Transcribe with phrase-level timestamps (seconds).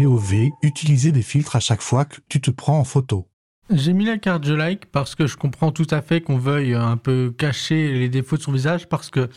[0.00, 3.28] POV, utiliser des filtres à chaque fois que tu te prends en photo.
[3.70, 6.74] J'ai mis la carte je like parce que je comprends tout à fait qu'on veuille
[6.74, 9.28] un peu cacher les défauts de son visage parce que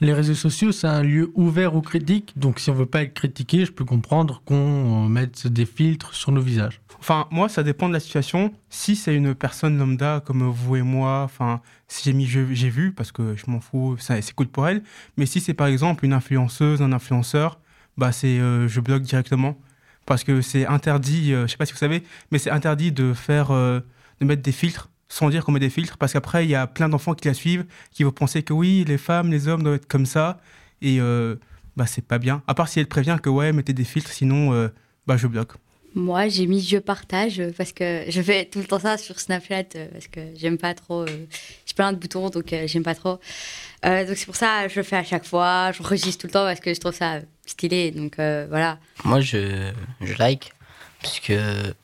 [0.00, 2.32] les réseaux sociaux, c'est un lieu ouvert aux critiques.
[2.36, 6.32] Donc, si on veut pas être critiqué, je peux comprendre qu'on mette des filtres sur
[6.32, 6.80] nos visages.
[6.98, 8.52] Enfin, moi, ça dépend de la situation.
[8.70, 12.92] Si c'est une personne lambda comme vous et moi, enfin, si j'ai mis j'ai vu,
[12.92, 14.82] parce que je m'en fous, c'est cool pour elle.
[15.16, 17.60] Mais si c'est par exemple une influenceuse, un influenceur,
[17.96, 19.56] bah c'est euh, je bloque directement
[20.06, 21.30] parce que c'est interdit.
[21.30, 23.80] je euh, je sais pas si vous savez, mais c'est interdit de faire, euh,
[24.20, 26.66] de mettre des filtres sans dire qu'on met des filtres, parce qu'après, il y a
[26.66, 29.76] plein d'enfants qui la suivent, qui vont penser que oui, les femmes, les hommes doivent
[29.76, 30.40] être comme ça,
[30.80, 31.36] et euh,
[31.76, 32.42] bah, c'est pas bien.
[32.48, 34.70] À part si elle prévient que ouais, mettez des filtres, sinon,
[35.06, 35.52] bah, je bloque.
[35.94, 39.64] Moi, j'ai mis je partage parce que je fais tout le temps ça sur Snapchat
[39.76, 41.06] euh, parce que j'aime pas trop.
[41.06, 43.20] j'ai plein de boutons donc j'aime pas trop.
[43.82, 45.72] donc c'est pour ça je le fais à chaque fois.
[45.72, 47.90] Je J'enregistre tout le temps parce que je trouve ça stylé.
[47.90, 48.78] Donc voilà.
[49.04, 50.52] Moi, je, je like
[51.00, 51.74] parce que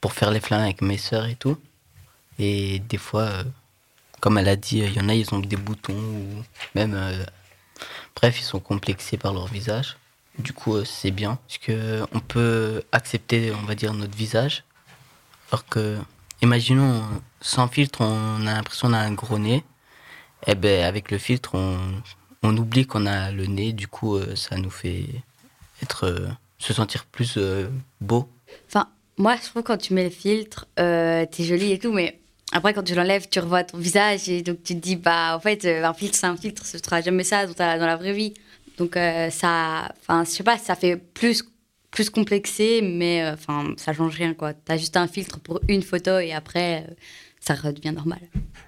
[0.00, 1.56] pour faire les flingues avec mes sœurs et tout.
[2.38, 3.44] Et des fois, euh,
[4.20, 6.42] comme elle a dit, il y en a, ils ont des boutons ou
[6.74, 6.94] même.
[6.94, 7.24] Euh,
[8.16, 9.96] bref, ils sont complexés par leur visage.
[10.38, 14.64] Du coup, euh, c'est bien parce que on peut accepter, on va dire, notre visage.
[15.50, 15.98] Alors que,
[16.40, 17.02] imaginons,
[17.40, 19.64] sans filtre, on a l'impression qu'on un gros nez.
[20.46, 21.54] Et eh ben, avec le filtre,
[22.42, 23.72] on, oublie qu'on a le nez.
[23.72, 25.06] Du coup, ça nous fait
[25.82, 27.38] être, se sentir plus
[28.00, 28.28] beau.
[28.66, 28.88] Enfin,
[29.18, 32.18] moi, je trouve quand tu mets le filtre, euh, t'es jolie et tout, mais
[32.52, 35.40] après, quand tu l'enlèves, tu revois ton visage et donc tu te dis, bah, en
[35.40, 38.34] fait, euh, un filtre, c'est un filtre, ce sera jamais ça dans la vraie vie.
[38.78, 41.44] Donc, euh, ça, enfin, je sais pas, ça fait plus,
[41.90, 44.54] plus complexé, mais euh, enfin, ça change rien, quoi.
[44.54, 46.86] T'as juste un filtre pour une photo et après,
[47.40, 48.20] ça redevient normal.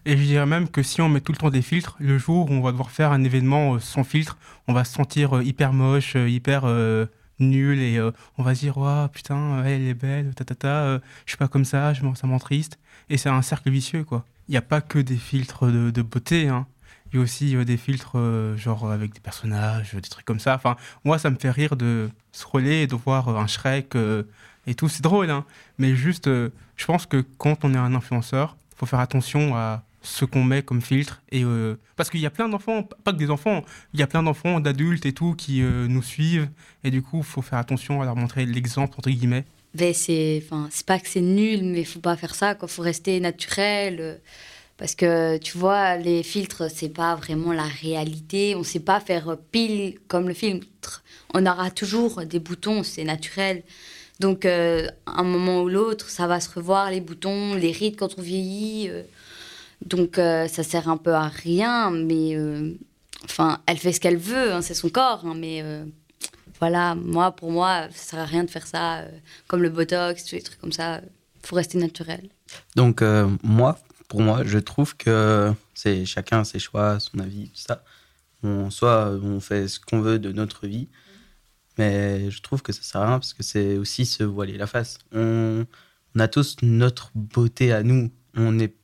[0.04, 2.50] Et je dirais même que si on met tout le temps des filtres, le jour
[2.50, 4.36] où on va devoir faire un événement sans filtre,
[4.68, 6.66] on va se sentir hyper moche, hyper
[7.38, 8.00] nul et
[8.36, 11.48] on va se dire, oh, putain, elle est belle, ta ta ta, je suis pas
[11.48, 12.78] comme ça, je, ça m'en triste.
[13.08, 14.24] Et c'est un cercle vicieux, quoi.
[14.48, 16.66] Il n'y a pas que des filtres de, beauté, hein.
[17.14, 20.56] Il aussi euh, des filtres, euh, genre avec des personnages, des trucs comme ça.
[20.56, 23.94] Enfin, moi, ça me fait rire de scroller et de voir euh, un Shrek
[24.66, 24.88] et tout.
[24.88, 25.44] C'est drôle, hein.
[25.78, 30.24] Mais juste, je pense que quand on est un influenceur, faut faire attention à ce
[30.24, 31.22] qu'on met comme filtre.
[31.30, 31.44] Et,
[31.94, 34.58] parce qu'il y a plein d'enfants, pas que des enfants, il y a plein d'enfants,
[34.58, 36.48] d'adultes et tout qui nous suivent.
[36.82, 39.44] Et du coup, il faut faire attention à leur montrer l'exemple, entre guillemets
[39.92, 43.18] c'est enfin c'est pas que c'est nul mais faut pas faire ça quoi faut rester
[43.18, 44.20] naturel
[44.76, 49.36] parce que tu vois les filtres c'est pas vraiment la réalité on sait pas faire
[49.52, 51.02] pile comme le filtre
[51.32, 53.62] on aura toujours des boutons c'est naturel
[54.20, 58.18] donc euh, un moment ou l'autre ça va se revoir les boutons les rides quand
[58.18, 59.02] on vieillit euh.
[59.84, 62.36] donc ça sert un peu à rien mais
[63.24, 65.62] enfin elle fait ce qu'elle veut hein, c'est son corps hein, mais
[66.60, 69.08] voilà, moi, pour moi, ça sert à rien de faire ça, euh,
[69.48, 71.00] comme le botox, tous les trucs comme ça.
[71.42, 72.30] Faut rester naturel.
[72.74, 73.78] Donc, euh, moi,
[74.08, 77.84] pour moi, je trouve que c'est chacun ses choix, son avis, tout ça.
[78.42, 80.88] On, soit on fait ce qu'on veut de notre vie,
[81.78, 84.66] mais je trouve que ça sert à rien parce que c'est aussi se voiler la
[84.66, 84.98] face.
[85.12, 85.64] On,
[86.14, 88.10] on, a tous notre beauté à nous.
[88.36, 88.76] On est,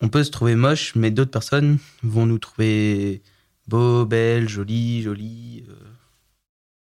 [0.00, 3.22] on peut se trouver moche, mais d'autres personnes vont nous trouver
[3.68, 5.64] beau, belle, jolie, jolie.
[5.68, 5.74] Euh,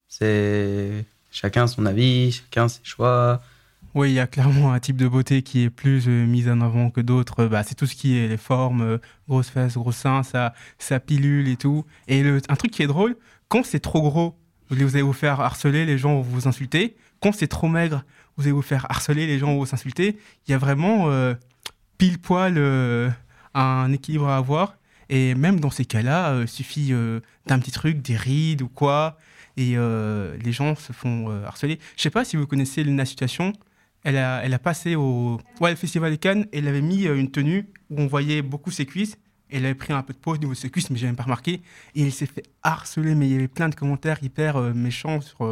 [0.07, 3.41] c'est chacun son avis, chacun ses choix.
[3.95, 6.59] Oui, il y a clairement un type de beauté qui est plus euh, mise en
[6.59, 7.45] avant que d'autres.
[7.45, 8.97] Bah, c'est tout ce qui est les formes, euh,
[9.29, 11.85] grosses fesses, gros seins, sa, sa pilule et tout.
[12.09, 13.15] Et un truc qui est drôle,
[13.47, 14.37] quand c'est trop gros,
[14.69, 16.97] vous allez vous faire harceler, les gens vont vous insulter.
[17.21, 18.03] Quand c'est trop maigre,
[18.35, 20.17] vous allez vous faire harceler, les gens vont vous insulter.
[20.45, 21.33] Il y a vraiment euh,
[21.97, 22.57] pile poil
[23.53, 24.75] un équilibre à avoir.
[25.07, 26.91] Et même dans ces cas-là, il suffit
[27.45, 29.17] d'un petit truc, des rides ou quoi
[29.57, 31.79] et euh, les gens se font euh, harceler.
[31.95, 33.53] Je sais pas si vous connaissez la situation.
[34.05, 37.67] Elle a, passé au ouais, Festival de Cannes et elle avait mis euh, une tenue
[37.89, 39.17] où on voyait beaucoup ses cuisses.
[39.49, 41.23] Elle avait pris un peu de peau au niveau de ses cuisses, mais même pas
[41.23, 41.61] remarqué.
[41.95, 45.47] Et elle s'est fait harceler, mais il y avait plein de commentaires hyper méchants sur,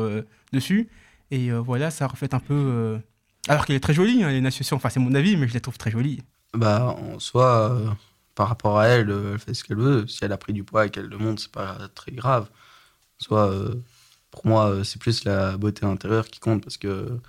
[0.52, 0.90] dessus.
[1.30, 3.00] Et voilà, ça reflète un peu.
[3.48, 4.78] Alors qu'elle est très jolie, hein, les Situation.
[4.78, 6.22] Enfin, c'est mon avis, mais je la trouve très jolie.
[6.56, 7.96] Bah, en soi,
[8.34, 10.08] par rapport à elle, elle fait ce qu'elle veut.
[10.08, 12.50] Si elle a pris du poids et qu'elle le montre, c'est pas très grave.
[13.20, 13.52] Soit
[14.34, 17.20] pour moi, euh, c'est plus la beauté intérieure qui compte parce que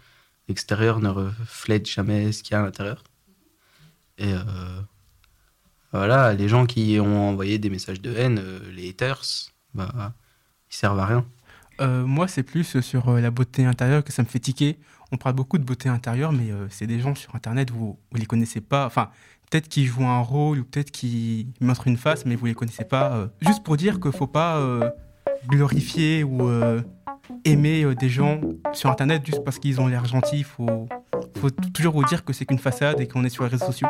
[0.49, 3.03] l'extérieur ne reflète jamais ce qu'il y a à l'intérieur.
[4.19, 4.81] Et euh,
[5.93, 9.23] voilà, les gens qui ont envoyé des messages de haine, euh, les haters,
[9.75, 10.15] bah,
[10.71, 11.27] ils servent à rien.
[11.81, 14.79] moi, c'est plus sur la beauté intérieure que ça me fait tiquer.
[15.13, 18.27] On parle beaucoup de beauté intérieure, mais c'est des gens sur Internet, vous ne les
[18.27, 18.87] connaissez pas.
[18.87, 19.11] Enfin,
[19.51, 22.85] peut-être qu'ils jouent un rôle ou peut-être qu'ils montrent une face, mais vous les connaissez
[22.85, 23.29] pas.
[23.41, 24.61] juste pour dire qu'il ne faut pas
[25.49, 26.49] glorifier ou
[27.45, 28.41] aimer euh, des gens
[28.73, 30.39] sur Internet juste parce qu'ils ont l'air gentils.
[30.39, 30.89] Il faut,
[31.37, 33.89] faut toujours vous dire que c'est qu'une façade et qu'on est sur les réseaux sociaux.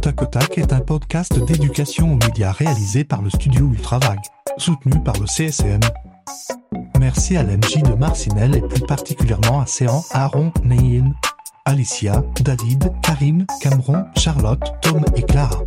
[0.00, 4.18] Tac Tac est un podcast d'éducation aux médias réalisé par le studio Ultravague,
[4.56, 5.80] soutenu par le CSM.
[6.98, 11.12] Merci à l'MJ de Marcinelle et plus particulièrement à Séan, Aaron, Neyin,
[11.64, 15.62] Alicia, David, Karim, Cameron, Charlotte, Tom et Clara.